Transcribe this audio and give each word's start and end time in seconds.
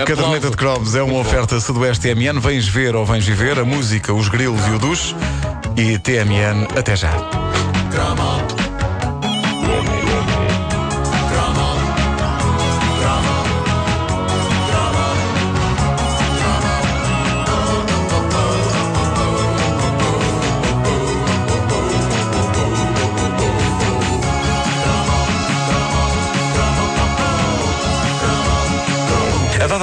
A 0.00 0.04
caderneta 0.04 0.50
de 0.50 0.56
cromos 0.56 0.94
é 0.94 1.02
uma 1.02 1.18
oferta 1.18 1.58
Sudoeste 1.58 2.14
TMN. 2.14 2.38
Vens 2.40 2.68
ver 2.68 2.94
ou 2.94 3.04
vens 3.04 3.26
viver 3.26 3.58
a 3.58 3.64
música, 3.64 4.12
os 4.14 4.28
grilos 4.28 4.64
e 4.68 4.70
o 4.70 4.78
duche. 4.78 5.14
E 5.76 5.98
TMN, 5.98 6.68
até 6.76 6.94
já. 6.94 7.47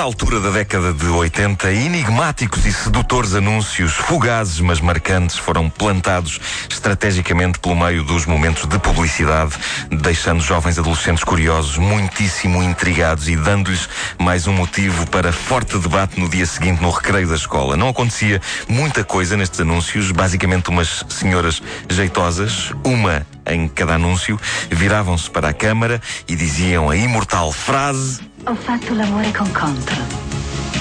Altura 0.06 0.40
da 0.40 0.52
década 0.52 0.94
de 0.94 1.08
80, 1.08 1.72
enigmáticos 1.72 2.64
e 2.68 2.72
sedutores 2.72 3.34
anúncios, 3.34 3.94
fugazes 3.94 4.60
mas 4.60 4.80
marcantes, 4.80 5.36
foram 5.36 5.68
plantados 5.68 6.40
estrategicamente 6.70 7.58
pelo 7.58 7.76
meio 7.76 8.04
dos 8.04 8.28
momentos 8.28 8.68
de 8.68 8.78
publicidade, 8.78 9.56
deixando 9.90 10.42
jovens 10.42 10.78
adolescentes 10.78 11.24
curiosos, 11.24 11.80
muitíssimo 11.80 12.62
intrigados 12.62 13.28
e 13.28 13.36
dando-lhes 13.36 13.90
mais 14.20 14.46
um 14.46 14.54
motivo 14.54 15.08
para 15.08 15.34
forte 15.34 15.76
debate 15.80 16.20
no 16.20 16.30
dia 16.30 16.46
seguinte 16.46 16.84
no 16.84 16.92
recreio 16.92 17.28
da 17.28 17.36
escola. 17.36 17.76
Não 17.76 17.90
acontecia 17.90 18.40
muita 18.70 19.04
coisa 19.04 19.36
nestes 19.36 19.60
anúncios, 19.60 20.12
basicamente 20.12 20.70
umas 20.70 21.04
senhoras 21.10 21.64
jeitosas, 21.90 22.72
uma 22.84 23.26
em 23.48 23.68
cada 23.68 23.96
anúncio, 23.96 24.40
viravam-se 24.70 25.32
para 25.32 25.50
a 25.50 25.54
câmara 25.54 26.00
e 26.28 26.36
diziam 26.36 26.92
a 26.92 26.96
imortal 26.96 27.52
frase 27.52 28.35
Ho 28.48 28.56
fatto 28.56 28.94
l'amore 28.94 29.32
con 29.32 29.52
Control. 29.52 30.06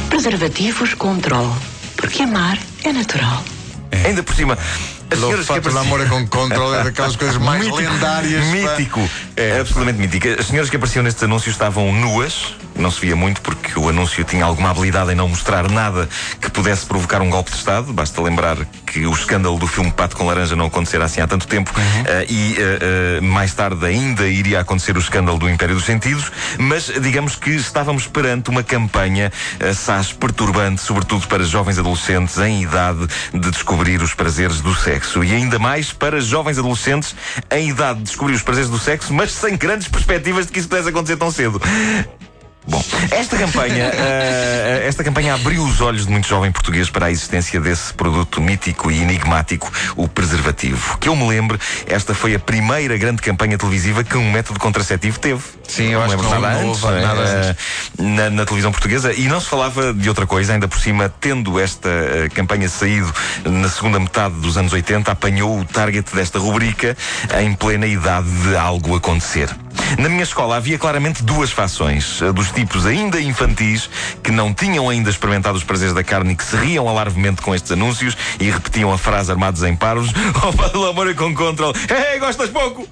Preservativos 0.08 0.94
Control. 0.96 1.50
Porque 1.96 2.22
amar 2.22 2.58
é 2.82 2.92
natural. 2.92 3.42
Ainda 4.04 4.22
por 4.22 4.34
cima, 4.34 4.58
as 5.10 5.18
Lo 5.18 5.30
fatto 5.42 5.70
l'amore 5.70 6.06
con 6.06 6.26
control 6.26 6.74
é 6.74 6.84
daquelas 6.84 7.16
coisas 7.16 7.38
mais 7.48 7.64
Mítico. 7.64 7.78
lendárias. 7.78 8.44
Mítico. 8.46 9.00
É 9.36 9.58
absolutamente 9.58 9.98
mítico. 9.98 10.28
As 10.40 10.46
senhoras 10.46 10.70
que 10.70 10.76
apareciam 10.76 11.02
nestes 11.02 11.22
anúncios 11.22 11.54
estavam 11.54 11.92
nuas. 11.92 12.54
Não 12.76 12.90
se 12.90 13.00
via 13.00 13.16
muito 13.16 13.40
porque 13.40 13.78
o 13.78 13.88
anúncio 13.88 14.22
tinha 14.24 14.44
alguma 14.44 14.70
habilidade 14.70 15.12
em 15.12 15.14
não 15.14 15.28
mostrar 15.28 15.68
nada 15.70 16.08
que 16.40 16.50
pudesse 16.50 16.86
provocar 16.86 17.20
um 17.20 17.30
golpe 17.30 17.50
de 17.50 17.56
Estado. 17.56 17.92
Basta 17.92 18.20
lembrar 18.22 18.56
que 18.86 19.06
o 19.06 19.12
escândalo 19.12 19.58
do 19.58 19.66
filme 19.66 19.90
Pato 19.90 20.16
com 20.16 20.26
Laranja 20.26 20.54
não 20.54 20.66
acontecera 20.66 21.04
assim 21.04 21.20
há 21.20 21.26
tanto 21.26 21.48
tempo. 21.48 21.72
Eh, 22.06 22.26
e 22.28 22.56
eh, 22.58 22.78
eh, 22.80 23.20
mais 23.20 23.54
tarde 23.54 23.84
ainda 23.86 24.26
iria 24.26 24.60
acontecer 24.60 24.96
o 24.96 25.00
escândalo 25.00 25.38
do 25.38 25.48
Império 25.48 25.74
dos 25.74 25.84
Sentidos. 25.84 26.30
Mas 26.58 26.92
digamos 27.00 27.34
que 27.34 27.50
estávamos 27.50 28.06
perante 28.06 28.50
uma 28.50 28.62
campanha 28.62 29.32
assaz 29.68 30.12
perturbante, 30.12 30.80
sobretudo 30.80 31.26
para 31.26 31.42
jovens 31.42 31.78
adolescentes 31.78 32.38
em 32.38 32.62
idade 32.62 33.06
de 33.32 33.50
descobrir 33.50 34.00
os 34.00 34.14
prazeres 34.14 34.60
do 34.60 34.74
sexo. 34.74 35.24
E 35.24 35.32
ainda 35.32 35.58
mais 35.58 35.92
para 35.92 36.20
jovens 36.20 36.58
adolescentes 36.58 37.16
em 37.50 37.70
idade 37.70 37.98
de 37.98 38.04
descobrir 38.04 38.34
os 38.34 38.42
prazeres 38.42 38.70
do 38.70 38.78
sexo, 38.78 39.12
mas 39.12 39.23
sem 39.30 39.56
grandes 39.56 39.88
perspectivas 39.88 40.46
de 40.46 40.52
que 40.52 40.58
isso 40.58 40.68
pudesse 40.68 40.88
acontecer 40.88 41.16
tão 41.16 41.30
cedo. 41.30 41.60
Bom, 42.66 42.82
esta 43.10 43.36
campanha, 43.36 43.90
eh, 43.94 44.84
esta 44.88 45.04
campanha 45.04 45.34
abriu 45.34 45.62
os 45.62 45.80
olhos 45.82 46.06
de 46.06 46.12
muito 46.12 46.26
jovem 46.26 46.50
português 46.50 46.88
para 46.88 47.06
a 47.06 47.10
existência 47.10 47.60
desse 47.60 47.92
produto 47.92 48.40
mítico 48.40 48.90
e 48.90 49.02
enigmático, 49.02 49.70
o 49.96 50.08
preservativo. 50.08 50.96
Que 50.98 51.08
eu 51.10 51.14
me 51.16 51.28
lembre, 51.28 51.58
esta 51.86 52.14
foi 52.14 52.34
a 52.34 52.38
primeira 52.38 52.96
grande 52.96 53.20
campanha 53.20 53.58
televisiva 53.58 54.02
que 54.02 54.16
um 54.16 54.30
método 54.32 54.58
contraceptivo 54.58 55.18
teve. 55.18 55.42
Sim, 55.68 55.88
eu 55.90 55.98
Não 55.98 56.06
acho 56.06 56.16
que 56.16 56.22
lembro 56.22 56.34
não- 56.34 56.40
nada 56.40 56.62
não 56.62 56.70
antes, 56.70 56.82
houve 56.84 56.96
eh, 56.96 57.00
nada 57.02 57.56
na, 57.98 58.30
na 58.30 58.44
televisão 58.46 58.72
portuguesa 58.72 59.12
e 59.12 59.28
não 59.28 59.40
se 59.40 59.46
falava 59.48 59.92
de 59.92 60.08
outra 60.08 60.26
coisa, 60.26 60.54
ainda 60.54 60.66
por 60.66 60.80
cima, 60.80 61.12
tendo 61.20 61.60
esta 61.60 61.88
eh, 61.88 62.28
campanha 62.34 62.68
saído 62.68 63.12
na 63.44 63.68
segunda 63.68 64.00
metade 64.00 64.36
dos 64.36 64.56
anos 64.56 64.72
80, 64.72 65.10
apanhou 65.10 65.58
o 65.60 65.64
target 65.66 66.14
desta 66.14 66.38
rubrica 66.38 66.96
em 67.42 67.52
plena 67.54 67.86
idade 67.86 68.28
de 68.42 68.56
algo 68.56 68.96
acontecer. 68.96 69.48
Na 69.98 70.08
minha 70.08 70.22
escola 70.22 70.56
havia 70.56 70.78
claramente 70.78 71.22
duas 71.22 71.50
fações, 71.50 72.20
dos 72.34 72.50
tipos 72.54 72.86
ainda 72.86 73.20
infantis 73.20 73.90
que 74.22 74.30
não 74.30 74.54
tinham 74.54 74.88
ainda 74.88 75.10
experimentado 75.10 75.56
os 75.56 75.64
prazeres 75.64 75.94
da 75.94 76.04
carne 76.04 76.32
e 76.32 76.36
que 76.36 76.44
se 76.44 76.56
riam 76.56 76.88
alarvemente 76.88 77.42
com 77.42 77.54
estes 77.54 77.72
anúncios 77.72 78.16
e 78.40 78.50
repetiam 78.50 78.92
a 78.92 78.98
frase 78.98 79.30
armados 79.30 79.62
em 79.62 79.76
paros: 79.76 80.10
Oh, 80.42 80.70
pelo 80.70 80.86
amor 80.86 81.10
e 81.10 81.14
com 81.14 81.34
control, 81.34 81.74
hey, 81.90 82.18
gostas 82.18 82.50
pouco! 82.50 82.88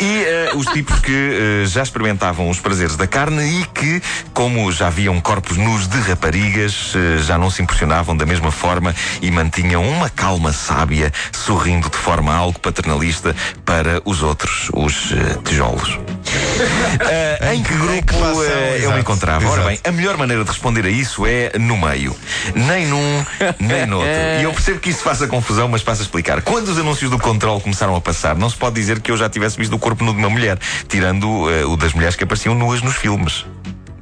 E 0.00 0.24
eh, 0.24 0.52
os 0.54 0.66
tipos 0.66 0.98
que 1.00 1.12
eh, 1.12 1.66
já 1.66 1.82
experimentavam 1.82 2.48
os 2.48 2.58
prazeres 2.58 2.96
da 2.96 3.06
carne 3.06 3.60
e 3.60 3.66
que, 3.66 4.02
como 4.32 4.72
já 4.72 4.88
viam 4.88 5.20
corpos 5.20 5.56
nus 5.56 5.86
de 5.86 5.98
raparigas, 6.00 6.94
eh, 6.96 7.18
já 7.18 7.36
não 7.36 7.50
se 7.50 7.62
impressionavam 7.62 8.16
da 8.16 8.24
mesma 8.24 8.50
forma 8.50 8.94
e 9.20 9.30
mantinham 9.30 9.86
uma 9.86 10.08
calma 10.08 10.52
sábia, 10.52 11.12
sorrindo 11.32 11.90
de 11.90 11.96
forma 11.96 12.34
algo 12.34 12.58
paternalista 12.58 13.36
para 13.64 14.00
os 14.04 14.22
outros, 14.22 14.70
os 14.72 15.12
tijolos. 15.44 15.98
Eh, 17.10 17.54
em 17.54 17.62
que 17.62 17.72
grupo 17.74 18.14
eh, 18.44 18.80
eu 18.82 18.92
me 18.92 19.00
encontrava? 19.00 19.44
Ora 19.46 19.62
exato. 19.62 19.68
bem, 19.68 19.80
a 19.84 19.90
melhor 19.92 20.16
maneira 20.18 20.44
de 20.44 20.50
responder 20.50 20.84
a 20.84 20.90
isso 20.90 21.26
é 21.26 21.52
no 21.58 21.76
meio. 21.76 22.14
Nem 22.54 22.86
num, 22.86 23.24
nem 23.58 23.86
noutro. 23.86 24.08
E 24.40 24.42
eu 24.44 24.52
percebo 24.52 24.78
que 24.80 24.90
isso 24.90 25.02
faça 25.02 25.26
confusão, 25.26 25.66
mas 25.68 25.82
passo 25.82 26.02
a 26.02 26.04
explicar. 26.04 26.42
Quando 26.42 26.68
os 26.68 26.78
anúncios 26.78 27.10
do 27.10 27.18
controle 27.18 27.60
começaram 27.60 27.96
a 27.96 28.00
passar, 28.00 28.36
não 28.36 28.48
se 28.50 28.56
pode 28.56 28.74
dizer 28.74 29.00
que 29.00 29.10
eu 29.10 29.16
já 29.16 29.28
tivesse 29.28 29.56
visto 29.56 29.74
o 29.74 29.78
corpo 29.78 30.04
nu 30.04 30.12
de 30.12 30.18
uma 30.18 30.28
mulher, 30.30 30.58
tirando 30.88 31.50
eh, 31.50 31.64
o 31.64 31.76
das 31.76 31.94
mulheres 31.94 32.14
que 32.16 32.24
apareciam 32.24 32.54
nuas 32.54 32.82
nos 32.82 32.96
filmes. 32.96 33.46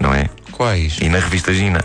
Não 0.00 0.12
é? 0.12 0.26
Quais? 0.52 0.98
E 1.00 1.08
na 1.08 1.18
revista 1.20 1.54
Gina. 1.54 1.80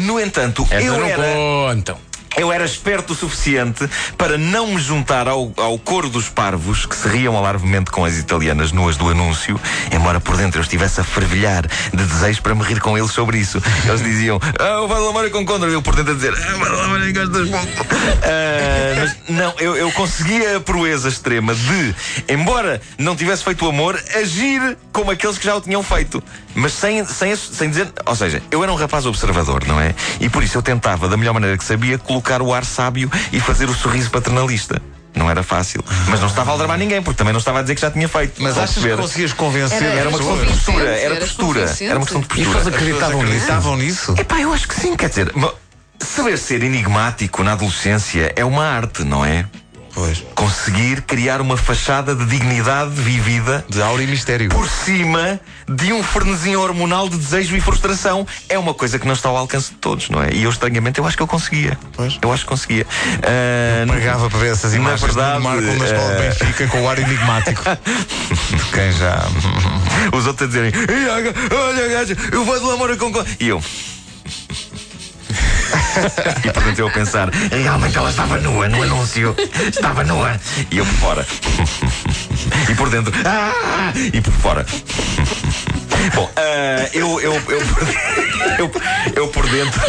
No 0.00 0.20
entanto, 0.20 0.66
eu 0.70 0.78
Essa 0.78 0.98
não 0.98 1.06
era. 1.06 1.22
contam. 1.22 1.98
Eu 2.36 2.52
era 2.52 2.64
esperto 2.64 3.12
o 3.12 3.16
suficiente 3.16 3.88
para 4.18 4.36
não 4.36 4.68
me 4.68 4.80
juntar 4.80 5.28
ao, 5.28 5.52
ao 5.56 5.78
coro 5.78 6.08
dos 6.08 6.28
parvos 6.28 6.84
que 6.84 6.96
se 6.96 7.08
riam 7.08 7.36
alarvemente 7.36 7.90
com 7.90 8.04
as 8.04 8.16
italianas 8.16 8.72
nuas 8.72 8.96
do 8.96 9.08
anúncio, 9.08 9.60
embora 9.92 10.20
por 10.20 10.36
dentro 10.36 10.58
eu 10.58 10.62
estivesse 10.62 11.00
a 11.00 11.04
fervilhar 11.04 11.66
de 11.66 12.04
desejo 12.04 12.42
para 12.42 12.54
me 12.54 12.62
rir 12.62 12.80
com 12.80 12.98
eles 12.98 13.12
sobre 13.12 13.38
isso. 13.38 13.62
Eles 13.86 14.02
diziam, 14.02 14.40
ah, 14.58 14.80
o 14.82 14.88
Valdemar 14.88 15.30
com 15.30 15.44
contra, 15.44 15.68
eu 15.68 15.80
por 15.80 15.94
dentro 15.94 16.12
a 16.12 16.14
dizer, 16.16 16.34
ah, 16.34 16.56
Valdemar 16.56 17.12
gostas 17.12 17.48
pouco. 17.48 17.94
Ah, 18.22 18.63
mas 19.04 19.16
não, 19.28 19.54
eu, 19.58 19.76
eu 19.76 19.90
conseguia 19.92 20.56
a 20.56 20.60
proeza 20.60 21.08
extrema 21.08 21.54
de, 21.54 21.94
embora 22.28 22.80
não 22.98 23.14
tivesse 23.16 23.44
feito 23.44 23.64
o 23.64 23.68
amor, 23.68 24.00
agir 24.14 24.76
como 24.92 25.10
aqueles 25.10 25.38
que 25.38 25.44
já 25.44 25.54
o 25.54 25.60
tinham 25.60 25.82
feito. 25.82 26.22
Mas 26.54 26.72
sem, 26.72 27.04
sem, 27.04 27.34
sem 27.36 27.68
dizer. 27.70 27.92
Ou 28.06 28.14
seja, 28.16 28.42
eu 28.50 28.62
era 28.62 28.72
um 28.72 28.76
rapaz 28.76 29.06
observador, 29.06 29.64
não 29.66 29.80
é? 29.80 29.94
E 30.20 30.28
por 30.28 30.42
isso 30.42 30.56
eu 30.58 30.62
tentava, 30.62 31.08
da 31.08 31.16
melhor 31.16 31.34
maneira 31.34 31.56
que 31.58 31.64
sabia, 31.64 31.98
colocar 31.98 32.40
o 32.42 32.52
ar 32.54 32.64
sábio 32.64 33.10
e 33.32 33.40
fazer 33.40 33.68
o 33.68 33.74
sorriso 33.74 34.10
paternalista. 34.10 34.80
Não 35.16 35.30
era 35.30 35.44
fácil. 35.44 35.80
Mas 36.08 36.18
não 36.18 36.26
estava 36.26 36.50
a 36.50 36.52
aldrabar 36.54 36.76
ninguém, 36.76 37.00
porque 37.00 37.16
também 37.16 37.32
não 37.32 37.38
estava 37.38 37.60
a 37.60 37.62
dizer 37.62 37.76
que 37.76 37.80
já 37.80 37.88
tinha 37.90 38.08
feito. 38.08 38.42
Mas 38.42 38.58
achas 38.58 38.82
que 38.82 38.96
conseguias 38.96 39.32
convencer 39.32 39.80
Era- 39.80 40.00
Era 40.00 40.08
uma 40.08 40.18
questão 40.18 40.36
de 40.38 40.46
postura, 40.46 40.82
era 40.84 41.14
era 41.14 41.16
postura. 41.16 41.60
Era 41.80 41.94
uma 41.98 42.00
questão 42.06 42.20
de 42.20 42.26
E 42.26 42.28
postura. 42.28 42.48
as 42.48 42.54
pessoas 42.56 42.66
acreditavam 42.74 43.22
nisso? 43.22 43.32
Acreditavam 43.36 43.76
nisso? 43.76 44.14
Epá, 44.18 44.40
eu 44.40 44.52
acho 44.52 44.66
que 44.66 44.74
sim, 44.74 44.96
quer 44.96 45.08
dizer, 45.08 45.32
saber 46.14 46.38
ser 46.38 46.62
enigmático 46.62 47.42
na 47.42 47.52
adolescência 47.52 48.32
é 48.36 48.44
uma 48.44 48.64
arte, 48.66 49.04
não 49.04 49.24
é? 49.24 49.44
Pois. 49.94 50.24
Conseguir 50.34 51.02
criar 51.02 51.40
uma 51.40 51.56
fachada 51.56 52.16
de 52.16 52.24
dignidade 52.26 52.90
vivida 52.90 53.64
De 53.68 53.80
aura 53.80 54.02
e 54.02 54.06
mistério. 54.08 54.48
por 54.48 54.68
cima 54.68 55.38
de 55.68 55.92
um 55.92 56.02
frenesim 56.02 56.56
hormonal 56.56 57.08
de 57.08 57.16
desejo 57.16 57.54
e 57.56 57.60
frustração. 57.60 58.26
É 58.48 58.58
uma 58.58 58.74
coisa 58.74 58.98
que 58.98 59.06
não 59.06 59.14
está 59.14 59.28
ao 59.28 59.36
alcance 59.36 59.70
de 59.70 59.76
todos, 59.76 60.10
não 60.10 60.20
é? 60.20 60.32
E 60.32 60.42
eu, 60.42 60.50
estranhamente, 60.50 60.98
eu 60.98 61.06
acho 61.06 61.16
que 61.16 61.22
eu 61.22 61.28
conseguia. 61.28 61.78
Pois. 61.92 62.18
Eu 62.20 62.32
acho 62.32 62.42
que 62.42 62.48
conseguia. 62.48 62.84
Ah, 63.22 63.86
Pagava 63.86 64.28
para 64.28 64.38
ver 64.40 64.52
essas 64.52 64.74
imagens 64.74 65.00
verdade, 65.00 65.36
do 65.38 65.44
Marco 65.44 65.62
na 65.62 65.84
escola 65.84 66.16
de 66.16 66.22
eh, 66.22 66.28
Benfica 66.28 66.66
com 66.66 66.82
o 66.82 66.88
ar 66.88 66.98
enigmático. 66.98 67.62
De 68.50 68.64
quem 68.72 68.92
já. 68.92 69.22
Os 70.12 70.26
outros 70.26 70.42
a 70.42 70.46
dizerem: 70.50 70.72
"Ei, 70.88 71.08
aga- 71.08 71.34
Olha, 71.56 71.88
gajo, 71.88 72.16
eu 72.32 72.44
vou 72.44 72.58
de 72.58 72.66
namoro 72.66 72.96
com. 72.96 73.12
co-" 73.12 73.24
E 73.38 73.46
eu. 73.48 73.62
e 76.44 76.50
portanto 76.50 76.78
eu 76.78 76.88
a 76.88 76.90
pensar: 76.90 77.30
realmente 77.50 77.96
ela 77.96 78.10
estava 78.10 78.38
nua 78.38 78.68
no 78.68 78.82
anúncio. 78.82 79.34
Estava 79.68 80.04
nua. 80.04 80.38
E 80.70 80.78
eu 80.78 80.86
por 80.86 80.94
fora. 80.94 81.26
e 82.70 82.74
por 82.74 82.88
dentro. 82.90 83.12
"Ah!" 83.24 83.92
E 84.12 84.20
por 84.20 84.32
fora. 84.34 84.66
Bom, 86.14 86.30
ah, 86.36 86.88
eu, 86.92 87.20
eu, 87.20 87.32
eu, 87.48 87.60
eu, 88.58 88.70
eu 89.16 89.28
por 89.28 89.48
dentro. 89.48 89.80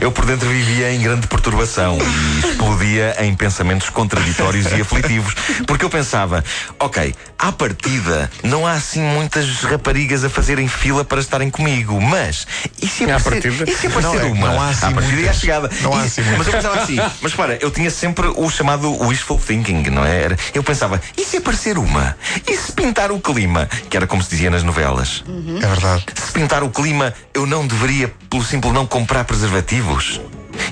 Eu 0.00 0.10
por 0.12 0.24
dentro 0.26 0.48
vivia 0.48 0.92
em 0.92 1.00
grande 1.00 1.26
perturbação 1.26 1.98
e 1.98 2.38
explodia 2.48 3.16
em 3.20 3.34
pensamentos 3.34 3.88
contraditórios 3.90 4.66
e 4.72 4.80
aflitivos. 4.80 5.34
Porque 5.66 5.84
eu 5.84 5.90
pensava, 5.90 6.44
ok, 6.78 7.14
à 7.38 7.52
partida 7.52 8.30
não 8.42 8.66
há 8.66 8.72
assim 8.72 9.00
muitas 9.00 9.62
raparigas 9.62 10.24
a 10.24 10.30
fazerem 10.30 10.68
fila 10.68 11.04
para 11.04 11.20
estarem 11.20 11.50
comigo, 11.50 12.00
mas 12.00 12.46
e 12.80 12.86
se 12.86 13.04
aparecer, 13.04 13.30
partida? 13.52 13.70
e 13.70 13.74
se 13.76 13.86
aparecer 13.86 14.20
Não, 14.20 14.28
é 14.28 14.32
uma? 14.32 14.48
não 14.48 14.60
há 14.60 14.68
assim 14.68 14.86
à 14.86 14.90
partida 14.92 15.12
e 15.12 15.18
à 15.18 15.18
muitas. 15.22 15.36
chegada. 15.40 15.70
Não 15.80 15.94
há 15.96 16.02
E- 16.02 16.06
assim 16.06 16.22
muitas. 16.22 16.38
mas 16.38 16.46
eu 16.46 16.52
pensava 16.52 16.80
assim, 16.82 16.96
mas 17.20 17.34
para, 17.34 17.56
eu 17.60 17.70
tinha 17.70 17.90
sempre 17.90 18.26
o 18.28 18.50
chamado 18.50 18.90
wishful 19.06 19.38
thinking, 19.38 19.82
não 19.90 20.04
é? 20.04 20.36
Eu 20.54 20.62
pensava, 20.62 21.00
e 21.16 21.24
se 21.24 21.36
aparecer 21.38 21.78
uma? 21.78 22.16
E 22.48 22.56
se 22.56 22.72
pintar 22.72 23.10
o 23.12 23.20
clima? 23.20 23.66
Que 23.88 23.96
era 23.96 24.06
como 24.06 24.22
se 24.22 24.30
dizia 24.30 24.50
nas 24.50 24.62
novelas. 24.62 25.22
É 25.62 25.66
verdade. 25.66 26.04
Se 26.14 26.32
pintar 26.32 26.62
o 26.62 26.70
clima, 26.70 27.12
eu 27.32 27.46
não 27.46 27.66
deveria, 27.66 28.12
pelo 28.30 28.44
simples 28.44 28.72
não 28.72 28.86
comprar 28.86 29.24
preservativos? 29.84 30.20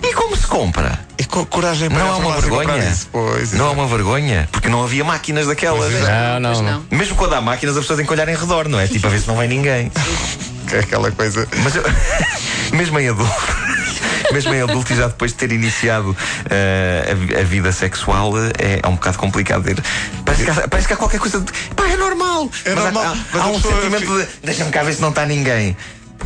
E 0.03 0.15
como 0.15 0.37
se 0.37 0.47
compra? 0.47 0.99
E 1.19 1.25
co 1.25 1.45
coragem 1.47 1.89
para 1.89 1.99
Não 1.99 2.13
há 2.13 2.17
uma 2.17 2.41
vergonha? 2.41 2.79
isso. 2.89 3.09
Pois, 3.11 3.53
Não 3.53 3.67
há 3.67 3.71
uma 3.73 3.87
vergonha? 3.87 4.49
Porque 4.51 4.69
não 4.69 4.83
havia 4.83 5.05
máquinas 5.05 5.47
daquelas. 5.47 5.93
Não, 5.93 6.41
não, 6.41 6.53
Pois 6.53 6.61
não. 6.65 6.85
não. 6.91 6.99
Mesmo 6.99 7.17
quando 7.17 7.35
há 7.35 7.41
máquinas, 7.41 7.77
a 7.77 7.81
pessoa 7.81 7.97
tem 7.97 8.07
que 8.07 8.13
olhar 8.13 8.29
em 8.29 8.35
redor, 8.37 8.69
não 8.69 8.79
é? 8.79 8.87
Tipo 8.87 9.07
a 9.07 9.11
ver 9.11 9.21
se 9.21 9.29
não 9.29 9.37
vem 9.37 9.49
ninguém. 9.49 9.91
que 10.69 10.77
é 10.77 10.79
aquela 10.81 11.11
coisa. 11.11 11.47
Mas 11.63 11.75
eu, 11.77 11.83
mesmo 12.73 12.99
em 12.99 13.09
adulto, 13.09 13.33
mesmo 14.33 14.55
em 14.55 14.63
adulto 14.63 14.93
e 14.93 14.97
já 14.97 15.09
depois 15.09 15.33
de 15.33 15.39
ter 15.39 15.53
iniciado 15.53 16.17
eh, 16.49 17.15
a 17.37 17.41
a, 17.41 17.45
vida 17.45 17.73
sexual, 17.73 18.33
é, 18.39 18.81
é 18.83 18.89
um 18.89 18.95
bocado 18.95 19.19
complicado 19.19 19.63
ver. 19.63 19.83
Parece 20.25 20.45
que, 20.45 20.51
há, 20.51 20.69
parece 20.69 20.87
que 20.89 20.95
há 20.95 20.97
qualquer 20.97 21.19
coisa 21.21 21.41
de. 21.41 21.53
Pá, 21.75 21.89
é 21.89 21.97
normal. 21.97 22.49
É 22.65 22.75
mas 22.75 22.85
há- 22.87 22.91
normal, 22.93 23.13
há, 23.15 23.17
mas 23.33 23.43
há 23.43 23.47
um 23.49 23.61
sentimento 23.61 24.19
de. 24.19 24.29
Deixa-me 24.45 24.71
cá 24.71 24.83
ver 24.85 24.95
se 24.95 25.01
não 25.03 25.11
está 25.11 25.27
ninguém. 25.27 25.77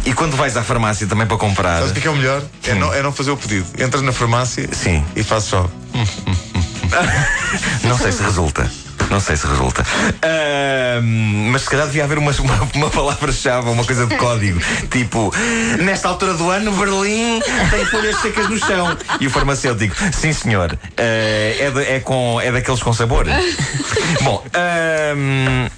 E 0.07 0.13
quando 0.15 0.37
vais 0.37 0.57
à 0.57 0.63
farmácia 0.63 1.07
também 1.07 1.27
para 1.27 1.37
comprar. 1.37 1.79
Sabes 1.81 1.91
o 1.91 1.95
que 1.95 2.07
é 2.07 2.11
é 2.11 2.15
o 2.15 2.17
melhor? 2.17 2.43
É 2.65 2.75
não, 2.75 2.95
é 2.95 3.03
não 3.03 3.13
fazer 3.13 3.33
o 3.33 3.37
pedido. 3.37 3.67
Entras 3.79 4.03
na 4.03 4.13
farmácia 4.13 4.69
Sim. 4.73 5.05
e 5.17 5.23
fazes 5.23 5.49
só. 5.49 5.69
Não 7.83 7.99
sei 7.99 8.13
se 8.13 8.23
resulta. 8.23 8.71
Não 9.11 9.21
sei 9.21 9.37
se 9.37 9.47
resulta. 9.47 9.85
Ahm, 10.23 11.51
mas 11.51 11.63
se 11.63 11.71
calhar 11.71 11.87
devia 11.87 12.05
haver 12.05 12.19
uma, 12.19 12.33
uma, 12.33 12.69
uma 12.75 12.91
palavra-chave, 12.91 13.69
uma 13.69 13.85
coisa 13.85 14.07
de 14.07 14.17
código. 14.17 14.61
Tipo, 14.91 15.33
nesta 15.81 16.09
altura 16.09 16.35
do 16.35 16.51
ano, 16.51 16.73
Berlim 16.73 17.41
tem 17.71 17.85
folhas 17.87 18.17
secas 18.21 18.49
no 18.49 18.59
chão. 18.59 18.97
E 19.21 19.27
o 19.27 19.31
farmacêutico, 19.31 19.95
sim 20.13 20.33
senhor, 20.33 20.77
eh, 20.97 21.57
é, 21.61 21.71
de- 21.71 21.85
é 21.85 22.01
com, 22.01 22.41
é 22.41 22.51
daqueles 22.53 22.83
com 22.83 22.93
sabor. 22.93 23.27
Bom, 24.23 24.45
ahm, 24.55 25.69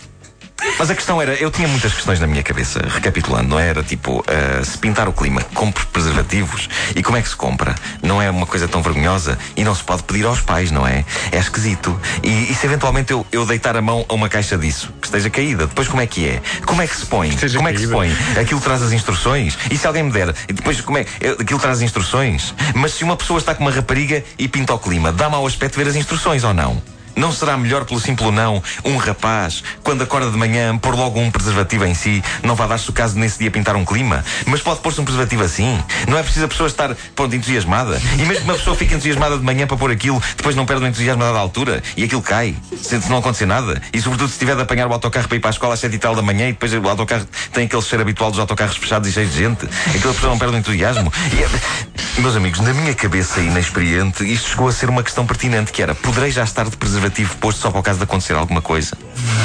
mas 0.78 0.90
a 0.90 0.94
questão 0.94 1.20
era, 1.20 1.34
eu 1.34 1.50
tinha 1.50 1.68
muitas 1.68 1.92
questões 1.94 2.18
na 2.20 2.26
minha 2.26 2.42
cabeça, 2.42 2.80
recapitulando, 2.88 3.48
não 3.50 3.58
é? 3.60 3.68
era? 3.68 3.82
Tipo, 3.82 4.24
ah, 4.26 4.64
se 4.64 4.76
pintar 4.78 5.08
o 5.08 5.12
clima, 5.12 5.42
compre 5.54 5.84
preservativos 5.86 6.68
e 6.96 7.02
como 7.02 7.16
é 7.16 7.22
que 7.22 7.28
se 7.28 7.36
compra? 7.36 7.74
Não 8.02 8.20
é 8.20 8.30
uma 8.30 8.46
coisa 8.46 8.66
tão 8.68 8.82
vergonhosa 8.82 9.38
e 9.56 9.62
não 9.64 9.74
se 9.74 9.82
pode 9.84 10.02
pedir 10.04 10.24
aos 10.26 10.40
pais, 10.40 10.70
não 10.70 10.86
é? 10.86 11.04
É 11.32 11.38
esquisito. 11.38 11.98
E, 12.22 12.50
e 12.50 12.54
se 12.54 12.66
eventualmente 12.66 13.12
eu, 13.12 13.26
eu 13.30 13.44
deitar 13.46 13.76
a 13.76 13.82
mão 13.82 14.04
a 14.08 14.14
uma 14.14 14.28
caixa 14.28 14.56
disso, 14.56 14.92
que 15.00 15.06
esteja 15.06 15.28
caída, 15.30 15.66
depois 15.66 15.88
como 15.88 16.00
é 16.00 16.06
que 16.06 16.26
é? 16.28 16.40
Como 16.64 16.80
é 16.82 16.86
que 16.86 16.96
se 16.96 17.06
põe? 17.06 17.28
Esteja 17.28 17.56
como 17.58 17.68
é 17.68 17.72
que 17.72 17.78
se 17.80 17.86
caída. 17.88 17.96
põe? 17.96 18.40
Aquilo 18.42 18.60
traz 18.60 18.82
as 18.82 18.92
instruções? 18.92 19.58
E 19.70 19.76
se 19.76 19.86
alguém 19.86 20.02
me 20.04 20.10
der? 20.12 20.34
E 20.48 20.52
depois 20.52 20.80
como 20.80 20.98
é? 20.98 21.06
eu- 21.20 21.36
Aquilo 21.40 21.60
traz 21.60 21.76
as 21.76 21.82
instruções? 21.82 22.54
Mas 22.74 22.92
se 22.94 23.04
uma 23.04 23.16
pessoa 23.16 23.38
está 23.38 23.54
com 23.54 23.62
uma 23.64 23.70
rapariga 23.70 24.24
e 24.38 24.48
pinta 24.48 24.72
o 24.74 24.78
clima, 24.78 25.12
dá 25.12 25.28
mau 25.28 25.46
aspecto 25.46 25.76
ver 25.76 25.88
as 25.88 25.96
instruções 25.96 26.44
ou 26.44 26.54
não? 26.54 26.80
Não 27.18 27.32
será 27.32 27.56
melhor, 27.56 27.84
pelo 27.84 27.98
simples 27.98 28.32
não, 28.32 28.62
um 28.84 28.96
rapaz, 28.96 29.64
quando 29.82 30.02
acorda 30.02 30.30
de 30.30 30.36
manhã, 30.36 30.78
pôr 30.78 30.94
logo 30.94 31.18
um 31.18 31.32
preservativo 31.32 31.84
em 31.84 31.92
si? 31.92 32.22
Não 32.44 32.54
vai 32.54 32.68
dar-se 32.68 32.88
o 32.88 32.92
caso 32.92 33.18
nesse 33.18 33.40
dia 33.40 33.50
pintar 33.50 33.74
um 33.74 33.84
clima? 33.84 34.24
Mas 34.46 34.60
pode 34.60 34.78
pôr-se 34.78 35.00
um 35.00 35.04
preservativo 35.04 35.42
assim? 35.42 35.82
Não 36.06 36.16
é 36.16 36.22
preciso 36.22 36.44
a 36.44 36.48
pessoa 36.48 36.68
estar, 36.68 36.94
pronto, 37.16 37.34
entusiasmada? 37.34 38.00
E 38.14 38.22
mesmo 38.22 38.36
que 38.36 38.50
uma 38.50 38.54
pessoa 38.54 38.76
fique 38.76 38.94
entusiasmada 38.94 39.36
de 39.36 39.42
manhã 39.42 39.66
para 39.66 39.76
pôr 39.76 39.90
aquilo, 39.90 40.22
depois 40.36 40.54
não 40.54 40.64
perde 40.64 40.84
o 40.84 40.86
entusiasmo 40.86 41.24
a 41.24 41.26
dada 41.26 41.40
altura 41.40 41.82
e 41.96 42.04
aquilo 42.04 42.22
cai, 42.22 42.54
se 42.80 43.02
se 43.02 43.10
não 43.10 43.18
acontecer 43.18 43.46
nada. 43.46 43.82
E 43.92 44.00
sobretudo 44.00 44.30
se 44.30 44.38
tiver 44.38 44.54
de 44.54 44.62
apanhar 44.62 44.86
o 44.86 44.92
autocarro 44.92 45.26
para 45.26 45.36
ir 45.36 45.40
para 45.40 45.50
a 45.50 45.52
escola 45.52 45.74
às 45.74 45.80
sete 45.80 45.96
e 45.96 45.98
tal 45.98 46.14
da 46.14 46.22
manhã 46.22 46.48
e 46.48 46.52
depois 46.52 46.72
o 46.72 46.88
autocarro 46.88 47.26
tem 47.52 47.64
aquele 47.64 47.82
cheiro 47.82 48.02
habitual 48.02 48.30
dos 48.30 48.38
autocarros 48.38 48.76
fechados 48.76 49.08
e 49.08 49.12
cheios 49.12 49.32
de 49.32 49.38
gente, 49.38 49.68
aquela 49.92 50.14
pessoa 50.14 50.30
não 50.30 50.38
perde 50.38 50.54
o 50.54 50.58
entusiasmo. 50.58 51.12
E 51.36 51.42
é- 51.42 51.98
Meus 52.20 52.34
amigos, 52.34 52.58
na 52.60 52.74
minha 52.74 52.94
cabeça 52.94 53.40
inexperiente, 53.40 54.24
isto 54.24 54.50
chegou 54.50 54.68
a 54.68 54.72
ser 54.72 54.88
uma 54.88 55.04
questão 55.04 55.24
pertinente, 55.24 55.70
que 55.70 55.80
era, 55.80 55.94
poderei 55.94 56.32
já 56.32 56.42
estar 56.42 56.68
de 56.68 56.76
preservativo 56.76 57.07
posto 57.40 57.60
só 57.60 57.70
para 57.70 57.80
o 57.80 57.82
caso 57.82 57.98
de 57.98 58.04
acontecer 58.04 58.34
alguma 58.34 58.60
coisa? 58.62 58.96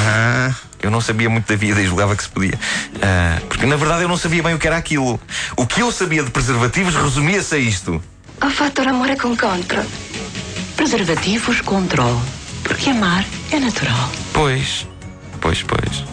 Ah, 0.06 0.52
Eu 0.82 0.90
não 0.90 1.00
sabia 1.00 1.30
muito 1.30 1.48
da 1.48 1.56
vida 1.56 1.80
e 1.80 1.86
julgava 1.86 2.14
que 2.14 2.22
se 2.22 2.28
podia. 2.28 2.58
Ah, 3.02 3.40
porque 3.48 3.64
na 3.66 3.76
verdade 3.76 4.02
eu 4.02 4.08
não 4.08 4.16
sabia 4.18 4.42
bem 4.42 4.54
o 4.54 4.58
que 4.58 4.66
era 4.66 4.76
aquilo. 4.76 5.18
O 5.56 5.66
que 5.66 5.80
eu 5.80 5.90
sabia 5.90 6.22
de 6.22 6.30
preservativos 6.30 6.94
resumia-se 6.94 7.54
a 7.54 7.58
isto. 7.58 8.02
Ho 8.42 8.50
fatto 8.50 8.82
l'amore 8.82 9.16
con 9.16 9.34
contro. 9.36 9.82
Preservativos 10.76 11.60
control. 11.62 12.20
Porque 12.62 12.90
amar 12.90 13.24
é 13.50 13.58
natural. 13.60 14.10
Pois, 14.32 14.86
pois, 15.40 15.62
pois. 15.62 16.04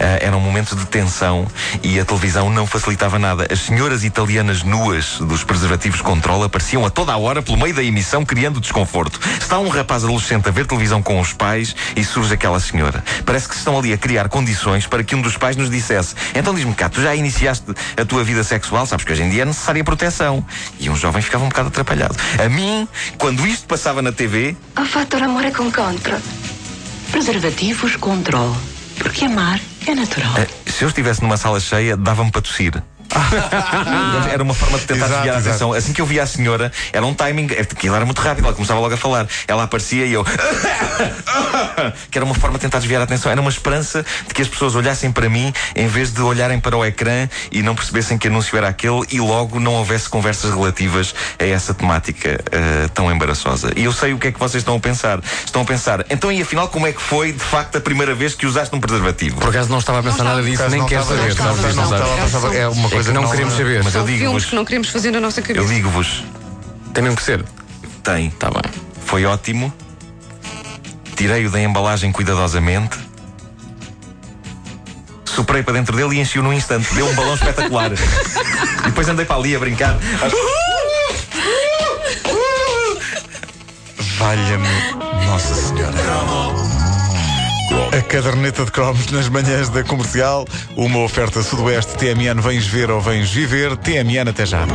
Ah, 0.00 0.18
era 0.20 0.36
um 0.36 0.40
momento 0.40 0.76
de 0.76 0.86
tensão 0.86 1.46
e 1.82 1.98
a 1.98 2.04
televisão 2.04 2.50
não 2.50 2.66
facilitava 2.66 3.18
nada. 3.18 3.46
As 3.50 3.60
senhoras 3.60 4.04
italianas 4.04 4.62
nuas 4.62 5.18
dos 5.18 5.44
preservativos 5.44 6.00
controle 6.00 6.44
apareciam 6.44 6.84
a 6.84 6.90
toda 6.90 7.12
a 7.12 7.16
hora 7.16 7.42
pelo 7.42 7.58
meio 7.58 7.74
da 7.74 7.82
emissão, 7.82 8.24
criando 8.24 8.60
desconforto. 8.60 9.20
Está 9.40 9.58
um 9.58 9.68
rapaz 9.68 10.04
adolescente 10.04 10.48
a 10.48 10.52
ver 10.52 10.66
televisão 10.66 11.02
com 11.02 11.20
os 11.20 11.32
pais 11.32 11.74
e 11.96 12.04
surge 12.04 12.34
aquela 12.34 12.60
senhora. 12.60 13.02
Parece 13.24 13.48
que 13.48 13.54
estão 13.54 13.78
ali 13.78 13.92
a 13.92 13.98
criar 13.98 14.28
condições 14.28 14.86
para 14.86 15.02
que 15.02 15.14
um 15.14 15.22
dos 15.22 15.36
pais 15.36 15.56
nos 15.56 15.70
dissesse: 15.70 16.14
Então 16.34 16.54
diz-me 16.54 16.74
cá, 16.74 16.88
tu 16.88 17.00
já 17.02 17.14
iniciaste 17.14 17.66
a 17.96 18.04
tua 18.04 18.24
vida 18.24 18.42
sexual? 18.44 18.86
Sabes 18.86 19.04
que 19.04 19.12
hoje 19.12 19.22
em 19.22 19.30
dia 19.30 19.42
é 19.42 19.46
necessária 19.46 19.84
proteção. 19.84 20.44
E 20.78 20.90
um 20.90 20.96
jovem 20.96 21.22
ficava 21.22 21.44
um 21.44 21.48
bocado 21.48 21.68
atrapalhado. 21.68 22.16
A 22.44 22.48
mim, 22.48 22.88
quando 23.18 23.46
isto 23.46 23.66
passava 23.66 24.02
na 24.02 24.12
TV, 24.12 24.56
Ho 24.76 24.84
fatto 24.84 25.18
l'amore 25.18 25.52
con 25.52 25.70
contro. 25.70 26.16
Preservativos 27.12 27.96
control. 27.96 28.56
Porque 28.98 29.24
amar 29.26 29.60
é 29.86 29.94
natural. 29.94 30.34
Eh, 30.38 30.46
Se 30.70 30.84
eu 30.84 30.88
estivesse 30.88 31.22
numa 31.22 31.36
sala 31.36 31.60
cheia, 31.60 31.96
dava-me 31.96 32.30
para 32.30 32.40
tossir. 32.42 32.82
Era 34.32 34.42
uma 34.42 34.54
forma 34.54 34.78
de 34.78 34.84
tentar 34.84 35.06
Exato, 35.06 35.14
desviar 35.22 35.36
a 35.36 35.38
atenção. 35.40 35.72
Assim 35.72 35.92
que 35.92 36.00
eu 36.00 36.06
via 36.06 36.22
a 36.22 36.26
senhora, 36.26 36.72
era 36.92 37.04
um 37.04 37.14
timing, 37.14 37.48
é, 37.52 37.60
aquilo 37.60 37.94
era 37.94 38.04
muito 38.04 38.20
rápido, 38.20 38.44
ela 38.46 38.54
começava 38.54 38.80
logo 38.80 38.94
a 38.94 38.96
falar. 38.96 39.26
Ela 39.46 39.62
aparecia 39.64 40.04
e 40.06 40.12
eu. 40.12 40.24
que 42.10 42.18
era 42.18 42.24
uma 42.24 42.34
forma 42.34 42.58
de 42.58 42.62
tentar 42.62 42.78
desviar 42.78 43.00
a 43.00 43.04
atenção. 43.04 43.30
Era 43.30 43.40
uma 43.40 43.50
esperança 43.50 44.04
de 44.26 44.34
que 44.34 44.42
as 44.42 44.48
pessoas 44.48 44.74
olhassem 44.74 45.10
para 45.12 45.28
mim 45.28 45.52
em 45.76 45.86
vez 45.86 46.12
de 46.12 46.20
olharem 46.22 46.58
para 46.60 46.76
o 46.76 46.84
ecrã 46.84 47.28
e 47.50 47.62
não 47.62 47.74
percebessem 47.74 48.18
que 48.18 48.28
anúncio 48.28 48.56
era 48.56 48.68
aquele 48.68 49.02
e 49.10 49.20
logo 49.20 49.58
não 49.60 49.74
houvesse 49.74 50.08
conversas 50.08 50.50
relativas 50.52 51.14
a 51.38 51.44
essa 51.44 51.72
temática 51.74 52.40
eh, 52.50 52.88
tão 52.94 53.10
embaraçosa. 53.10 53.72
E 53.76 53.84
eu 53.84 53.92
sei 53.92 54.12
o 54.12 54.18
que 54.18 54.28
é 54.28 54.32
que 54.32 54.38
vocês 54.38 54.60
estão 54.62 54.76
a 54.76 54.80
pensar. 54.80 55.20
Estão 55.44 55.62
a 55.62 55.64
pensar, 55.64 56.04
então 56.10 56.30
e 56.32 56.40
afinal 56.42 56.68
como 56.68 56.86
é 56.86 56.92
que 56.92 57.00
foi 57.00 57.32
de 57.32 57.38
facto 57.42 57.76
a 57.76 57.80
primeira 57.80 58.14
vez 58.14 58.34
que 58.34 58.46
usaste 58.46 58.74
um 58.74 58.80
preservativo? 58.80 59.36
Por 59.40 59.48
acaso 59.50 59.68
não 59.70 59.78
estava 59.78 60.00
a 60.00 60.02
pensar 60.02 60.24
nada 60.24 60.42
disso, 60.42 60.56
Por 60.56 60.62
acaso 60.62 60.70
nem 60.70 60.80
não 60.80 60.88
quero 60.88 61.02
estava- 61.02 61.20
saber. 61.20 61.34
não 61.34 61.36
sabes? 61.36 61.58
estava- 61.60 61.74
não 61.74 61.88
Sabes? 61.88 62.26
estava 62.26 62.46
a 62.46 62.50
pensar- 62.50 62.60
É 62.62 62.68
uma 62.68 62.86
É 62.86 62.90
coisa 62.90 63.03
que 63.03 63.03
não 63.03 63.03
queremos 63.04 63.54
saber. 63.54 63.82
Mas 63.84 63.94
eu 63.94 64.00
São 64.00 64.06
filmes 64.06 64.18
digo-vos, 64.20 64.44
que 64.46 64.54
não 64.54 64.64
queremos 64.64 64.88
fazer 64.88 65.10
na 65.10 65.20
nossa 65.20 65.40
eu 65.40 65.44
cabeça. 65.44 65.66
digo-vos, 65.74 66.24
Tem 66.92 67.02
mesmo 67.02 67.16
que 67.16 67.22
ser. 67.22 67.44
tem. 68.02 68.28
Está 68.28 68.50
bem. 68.50 68.62
Foi 69.06 69.24
ótimo. 69.24 69.72
Tirei-o 71.16 71.50
da 71.50 71.60
embalagem 71.60 72.10
cuidadosamente. 72.12 72.98
Soprei 75.24 75.62
para 75.62 75.74
dentro 75.74 75.96
dele 75.96 76.16
e 76.16 76.20
enchi-o 76.20 76.42
num 76.42 76.52
instante. 76.52 76.92
Deu 76.94 77.06
um 77.08 77.14
balão 77.14 77.34
espetacular. 77.34 77.90
e 78.80 78.82
depois 78.86 79.08
andei 79.08 79.24
para 79.24 79.36
ali 79.36 79.54
a 79.54 79.58
brincar. 79.58 79.98
Valha-me 84.18 85.26
Nossa 85.26 85.54
Senhora. 85.54 86.73
A 87.96 88.02
caderneta 88.02 88.64
de 88.64 88.72
cromos 88.72 89.06
nas 89.12 89.28
manhãs 89.28 89.68
da 89.68 89.84
comercial. 89.84 90.44
Uma 90.74 90.98
oferta 90.98 91.44
Sudoeste 91.44 91.96
TMN. 91.96 92.40
Vens 92.40 92.66
ver 92.66 92.90
ou 92.90 93.00
vens 93.00 93.30
viver? 93.30 93.76
TMN 93.76 94.30
até 94.30 94.44
já. 94.44 94.66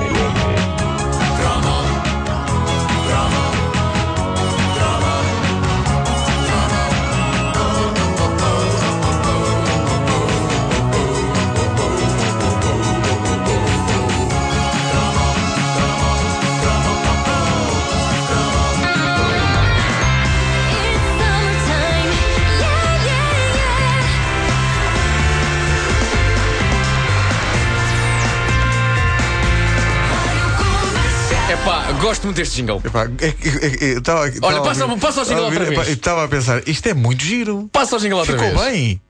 Gosto 32.00 32.24
muito 32.24 32.38
deste 32.38 32.56
jingle. 32.56 32.82
Epá, 32.84 33.06
é, 33.06 33.28
é, 33.28 33.92
é, 33.92 34.02
tava, 34.02 34.22
Olha, 34.42 34.62
passa, 34.62 34.86
ouvir, 34.86 35.02
passa 35.02 35.22
o 35.22 35.26
jingle 35.26 35.46
outra 35.46 35.66
vez. 35.66 35.90
Estava 35.90 36.24
a 36.24 36.28
pensar, 36.28 36.68
isto 36.68 36.88
é 36.88 36.94
muito 36.94 37.24
giro. 37.24 37.70
Passa 37.72 37.98
o 37.98 38.00
jingle 38.00 38.20
outra 38.20 38.34
Ficou 38.34 38.50
vez. 38.50 38.60
Ficou 38.60 38.72
bem. 38.72 39.02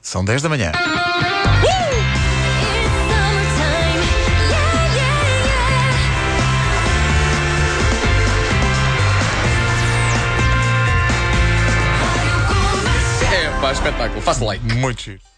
São 0.00 0.24
10 0.24 0.42
da 0.42 0.48
manhã. 0.48 0.72
É 13.32 13.60
pá, 13.60 13.72
espetáculo. 13.72 14.20
Faça 14.22 14.44
like. 14.44 14.64
Muito 14.74 15.02
giro. 15.02 15.31